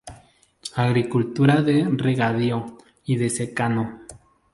[0.77, 3.99] Agricultura de regadío y de secano.